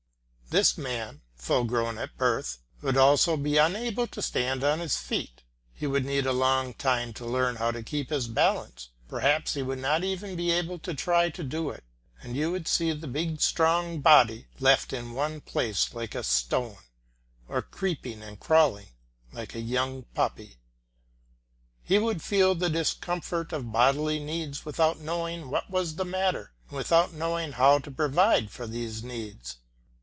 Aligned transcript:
This 0.49 0.77
man, 0.77 1.21
full 1.37 1.63
grown 1.63 1.97
at 1.97 2.17
birth, 2.17 2.57
would 2.81 2.97
also 2.97 3.37
be 3.37 3.55
unable 3.55 4.05
to 4.07 4.21
stand 4.21 4.65
on 4.65 4.79
his 4.79 4.97
feet, 4.97 5.43
he 5.73 5.87
would 5.87 6.03
need 6.03 6.25
a 6.25 6.33
long 6.33 6.73
time 6.73 7.13
to 7.13 7.25
learn 7.25 7.55
how 7.55 7.71
to 7.71 7.81
keep 7.81 8.09
his 8.09 8.27
balance; 8.27 8.89
perhaps 9.07 9.53
he 9.53 9.61
would 9.61 9.79
not 9.79 10.03
even 10.03 10.35
be 10.35 10.51
able 10.51 10.77
to 10.79 10.93
try 10.93 11.29
to 11.29 11.41
do 11.45 11.69
it, 11.69 11.85
and 12.21 12.35
you 12.35 12.51
would 12.51 12.67
see 12.67 12.91
the 12.91 13.07
big 13.07 13.39
strong 13.39 14.01
body 14.01 14.47
left 14.59 14.91
in 14.91 15.13
one 15.13 15.39
place 15.39 15.93
like 15.93 16.13
a 16.15 16.21
stone, 16.21 16.79
or 17.47 17.61
creeping 17.61 18.21
and 18.21 18.41
crawling 18.41 18.89
like 19.31 19.55
a 19.55 19.61
young 19.61 20.03
puppy. 20.13 20.57
He 21.81 21.97
would 21.97 22.21
feel 22.21 22.55
the 22.55 22.69
discomfort 22.69 23.53
of 23.53 23.71
bodily 23.71 24.19
needs 24.19 24.65
without 24.65 24.99
knowing 24.99 25.49
what 25.49 25.69
was 25.69 25.95
the 25.95 26.03
matter 26.03 26.51
and 26.67 26.75
without 26.75 27.13
knowing 27.13 27.53
how 27.53 27.79
to 27.79 27.89
provide 27.89 28.51
for 28.51 28.67
these 28.67 29.01
needs. 29.01 29.55